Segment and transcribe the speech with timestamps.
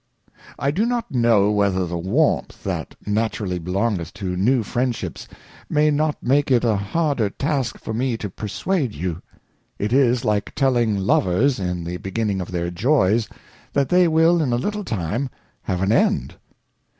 [0.57, 5.27] I do not know whether the Warmth that naturally belongeth to new Friendships,
[5.69, 9.21] may not make it a harder Task for me to ^ perswade you.
[9.77, 13.29] It is like telling Lovers, in the beginning ofjj their Joys,
[13.73, 15.29] that they will in a little time
[15.61, 16.33] have an end.